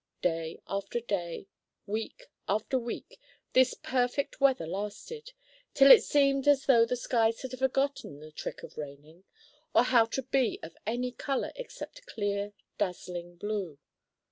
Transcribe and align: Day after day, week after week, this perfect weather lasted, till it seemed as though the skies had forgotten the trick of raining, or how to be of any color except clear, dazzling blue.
Day 0.23 0.59
after 0.67 0.99
day, 0.99 1.45
week 1.85 2.25
after 2.49 2.79
week, 2.79 3.19
this 3.53 3.75
perfect 3.75 4.41
weather 4.41 4.65
lasted, 4.65 5.33
till 5.75 5.91
it 5.91 6.01
seemed 6.03 6.47
as 6.47 6.65
though 6.65 6.87
the 6.87 6.95
skies 6.95 7.43
had 7.43 7.51
forgotten 7.51 8.19
the 8.19 8.31
trick 8.31 8.63
of 8.63 8.79
raining, 8.79 9.25
or 9.75 9.83
how 9.83 10.05
to 10.05 10.23
be 10.23 10.59
of 10.63 10.75
any 10.87 11.11
color 11.11 11.51
except 11.55 12.07
clear, 12.07 12.53
dazzling 12.79 13.35
blue. 13.35 13.77